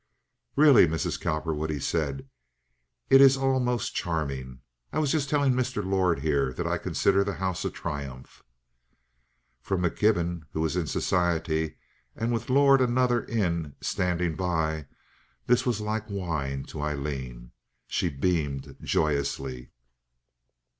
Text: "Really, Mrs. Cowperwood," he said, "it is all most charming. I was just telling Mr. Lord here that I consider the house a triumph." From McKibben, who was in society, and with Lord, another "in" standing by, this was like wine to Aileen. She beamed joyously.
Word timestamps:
"Really, 0.55 0.87
Mrs. 0.87 1.21
Cowperwood," 1.21 1.69
he 1.69 1.77
said, 1.79 2.27
"it 3.11 3.21
is 3.21 3.37
all 3.37 3.59
most 3.59 3.93
charming. 3.93 4.61
I 4.91 4.97
was 4.97 5.11
just 5.11 5.29
telling 5.29 5.53
Mr. 5.53 5.85
Lord 5.85 6.21
here 6.21 6.51
that 6.53 6.65
I 6.65 6.79
consider 6.79 7.23
the 7.23 7.35
house 7.35 7.63
a 7.65 7.69
triumph." 7.69 8.43
From 9.61 9.83
McKibben, 9.83 10.41
who 10.53 10.61
was 10.61 10.75
in 10.75 10.87
society, 10.87 11.75
and 12.15 12.33
with 12.33 12.49
Lord, 12.49 12.81
another 12.81 13.23
"in" 13.25 13.75
standing 13.79 14.35
by, 14.35 14.87
this 15.45 15.67
was 15.67 15.79
like 15.81 16.09
wine 16.09 16.63
to 16.69 16.81
Aileen. 16.81 17.51
She 17.87 18.09
beamed 18.09 18.77
joyously. 18.81 19.69